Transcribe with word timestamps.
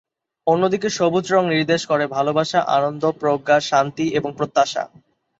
অন্যদিকে 0.47 0.87
সবুজ 0.89 1.25
রঙ 1.33 1.43
নির্দেশ 1.47 1.81
করে 1.85 2.05
ভালোবাসা, 2.07 2.59
আনন্দ, 2.77 3.03
প্রজ্ঞা, 3.19 3.57
শান্তি 3.69 4.05
এবং 4.09 4.29
প্রত্যাশা। 4.37 4.83